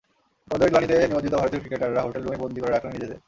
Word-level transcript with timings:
পরাজয়ের 0.49 0.71
গ্লানিতে 0.73 0.95
নিমজ্জিত 1.11 1.33
ভারতীয় 1.41 1.61
ক্রিকেটাররা 1.61 2.01
হোটেল 2.05 2.21
রুমেই 2.23 2.41
বন্দী 2.43 2.59
করে 2.61 2.73
রাখলেন 2.75 2.93
নিজেদের। 2.95 3.19